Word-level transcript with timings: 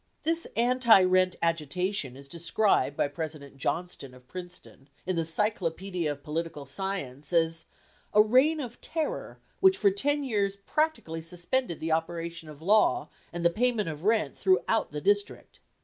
This 0.23 0.47
anti 0.55 1.03
rent 1.03 1.35
agitation 1.43 2.17
is 2.17 2.27
described 2.27 2.97
by 2.97 3.07
Professor 3.07 3.51
Johnston 3.51 4.15
of 4.15 4.27
Princeton, 4.27 4.89
in 5.05 5.15
the 5.15 5.21
Cyclopædia 5.21 6.09
of 6.13 6.23
Political 6.23 6.65
Science, 6.65 7.31
as 7.31 7.65
"a 8.11 8.19
reign 8.19 8.59
of 8.59 8.81
terror 8.81 9.37
which 9.59 9.77
for 9.77 9.91
ten 9.91 10.23
years 10.23 10.55
practically 10.55 11.21
suspended 11.21 11.79
the 11.79 11.91
operations 11.91 12.49
of 12.49 12.63
law 12.63 13.09
and 13.31 13.45
the 13.45 13.51
payment 13.51 13.87
of 13.89 14.03
rent 14.03 14.35
throughout 14.35 14.91
the 14.91 15.01
district." 15.01 15.59